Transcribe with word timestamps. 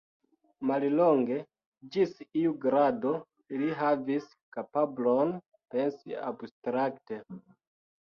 Mallonge, 0.69 1.37
ĝis 1.97 2.15
iu 2.45 2.55
grado 2.65 3.13
ili 3.59 3.71
havis 3.83 4.27
kapablon 4.59 5.39
pensi 5.77 6.21
abstrakte. 6.35 7.25